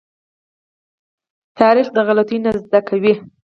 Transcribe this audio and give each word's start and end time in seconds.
تاریخ 1.59 1.87
د 1.93 1.97
غلطيو 2.07 2.43
نه 2.45 2.51
زده 2.63 2.79
کوي. 2.89 3.13